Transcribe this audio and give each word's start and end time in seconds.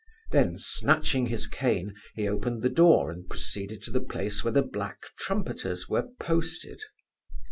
Then 0.31 0.57
snatching 0.57 1.27
his 1.27 1.45
cane, 1.45 1.93
he 2.15 2.27
opened 2.27 2.63
the 2.63 2.69
door 2.71 3.11
and 3.11 3.29
proceeded 3.29 3.83
to 3.83 3.91
the 3.91 4.01
place 4.01 4.43
where 4.43 4.51
the 4.53 4.63
black 4.63 5.03
trumpeters 5.15 5.87
were 5.89 6.07
posted. 6.19 6.81